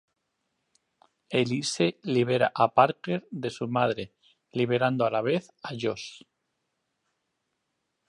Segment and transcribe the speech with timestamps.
[1.41, 4.13] Elise libera a Parker de su madre
[4.51, 6.23] liberando a la vez a Josh.